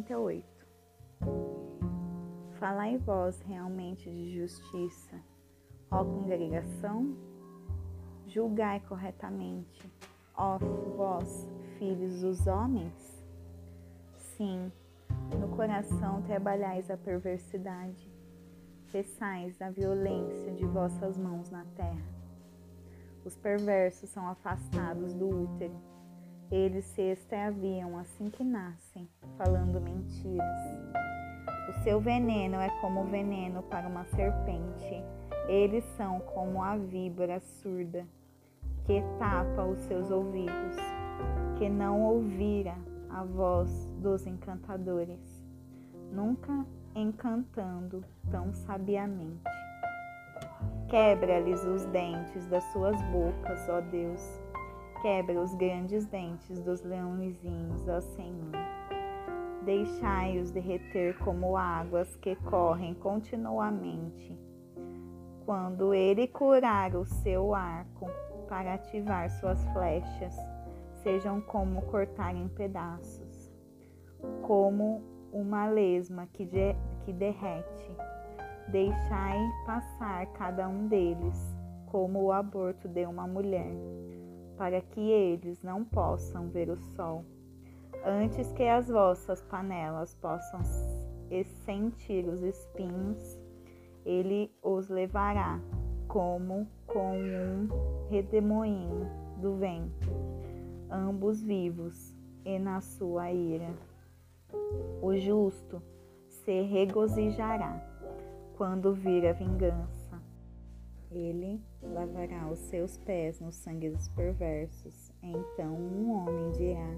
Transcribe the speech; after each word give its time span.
38 0.00 0.46
Falai 2.58 2.96
vós 2.98 3.40
realmente 3.42 4.10
de 4.10 4.38
justiça, 4.38 5.16
ó 5.90 6.04
congregação? 6.04 7.16
Julgai 8.26 8.80
corretamente, 8.80 9.90
ó 10.34 10.58
vós, 10.96 11.48
filhos 11.78 12.20
dos 12.20 12.46
homens? 12.46 13.24
Sim, 14.16 14.70
no 15.38 15.48
coração 15.56 16.22
trabalhais 16.22 16.90
a 16.90 16.96
perversidade, 16.96 18.10
cessais 18.90 19.60
a 19.60 19.70
violência 19.70 20.52
de 20.52 20.66
vossas 20.66 21.16
mãos 21.16 21.50
na 21.50 21.64
terra. 21.76 22.20
Os 23.24 23.36
perversos 23.36 24.08
são 24.10 24.28
afastados 24.28 25.12
do 25.14 25.28
útero 25.28 25.78
eles 26.50 26.84
se 26.84 27.02
extraviam 27.02 27.96
assim 27.96 28.28
que 28.28 28.42
nascem, 28.42 29.08
falando 29.38 29.80
mentiras. 29.80 30.58
O 31.68 31.84
seu 31.84 32.00
veneno 32.00 32.56
é 32.56 32.68
como 32.80 33.04
veneno 33.04 33.62
para 33.62 33.86
uma 33.86 34.04
serpente. 34.06 35.04
Eles 35.48 35.84
são 35.96 36.18
como 36.20 36.62
a 36.62 36.76
víbora 36.76 37.38
surda, 37.38 38.04
que 38.84 39.00
tapa 39.18 39.62
os 39.62 39.78
seus 39.82 40.10
ouvidos, 40.10 40.76
que 41.56 41.68
não 41.68 42.02
ouvira 42.02 42.74
a 43.08 43.22
voz 43.22 43.70
dos 43.98 44.26
encantadores, 44.26 45.20
nunca 46.12 46.66
encantando 46.96 48.04
tão 48.28 48.52
sabiamente. 48.52 49.44
Quebra-lhes 50.88 51.62
os 51.64 51.84
dentes 51.86 52.44
das 52.48 52.64
suas 52.72 53.00
bocas, 53.02 53.68
ó 53.68 53.80
Deus 53.80 54.40
Quebra 55.00 55.40
os 55.40 55.54
grandes 55.54 56.04
dentes 56.04 56.60
dos 56.60 56.82
leõezinhos, 56.82 57.88
ó 57.88 58.02
Senhor. 58.02 58.52
Deixai-os 59.64 60.50
derreter 60.50 61.16
como 61.20 61.56
águas 61.56 62.14
que 62.16 62.36
correm 62.36 62.92
continuamente. 62.92 64.38
Quando 65.46 65.94
ele 65.94 66.28
curar 66.28 66.94
o 66.94 67.06
seu 67.06 67.54
arco 67.54 68.10
para 68.46 68.74
ativar 68.74 69.30
suas 69.30 69.64
flechas, 69.68 70.36
sejam 71.02 71.40
como 71.40 71.80
cortar 71.86 72.36
em 72.36 72.48
pedaços, 72.48 73.50
como 74.42 75.02
uma 75.32 75.66
lesma 75.66 76.26
que, 76.26 76.44
de, 76.44 76.76
que 77.06 77.12
derrete. 77.14 77.90
Deixai 78.68 79.38
passar 79.64 80.26
cada 80.34 80.68
um 80.68 80.88
deles, 80.88 81.56
como 81.86 82.22
o 82.22 82.32
aborto 82.32 82.86
de 82.86 83.06
uma 83.06 83.26
mulher 83.26 83.72
para 84.60 84.82
que 84.82 85.00
eles 85.00 85.62
não 85.62 85.82
possam 85.82 86.48
ver 86.48 86.68
o 86.68 86.76
sol, 86.76 87.24
antes 88.04 88.52
que 88.52 88.64
as 88.64 88.88
vossas 88.88 89.40
panelas 89.40 90.14
possam 90.16 90.60
sentir 91.64 92.28
os 92.28 92.42
espinhos, 92.42 93.40
ele 94.04 94.54
os 94.62 94.90
levará 94.90 95.58
como 96.06 96.68
com 96.86 97.16
um 97.16 97.68
redemoinho 98.10 99.08
do 99.38 99.54
vento, 99.54 100.10
ambos 100.90 101.42
vivos 101.42 102.14
e 102.44 102.58
na 102.58 102.82
sua 102.82 103.32
ira. 103.32 103.72
O 105.00 105.16
justo 105.16 105.82
se 106.28 106.60
regozijará 106.64 107.82
quando 108.58 108.92
vir 108.92 109.26
a 109.26 109.32
vingança 109.32 109.99
ele 111.10 111.60
lavará 111.82 112.50
os 112.50 112.58
seus 112.58 112.96
pés 112.98 113.40
no 113.40 113.52
sangue 113.52 113.90
dos 113.90 114.08
perversos. 114.08 115.12
Então 115.22 115.74
um 115.74 116.10
homem 116.12 116.50
dirá: 116.52 116.96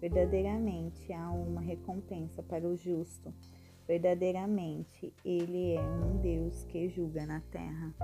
verdadeiramente 0.00 1.12
há 1.12 1.30
uma 1.30 1.60
recompensa 1.60 2.42
para 2.42 2.66
o 2.66 2.76
justo. 2.76 3.32
Verdadeiramente 3.86 5.12
ele 5.24 5.74
é 5.74 5.80
um 5.80 6.16
Deus 6.18 6.64
que 6.64 6.88
julga 6.88 7.26
na 7.26 7.40
terra. 7.40 7.94